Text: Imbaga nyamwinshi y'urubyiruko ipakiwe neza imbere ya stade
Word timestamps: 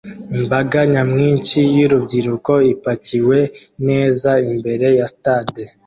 Imbaga 0.37 0.77
nyamwinshi 0.91 1.59
y'urubyiruko 1.77 2.53
ipakiwe 2.73 3.39
neza 3.87 4.31
imbere 4.51 4.87
ya 4.97 5.05
stade 5.13 5.63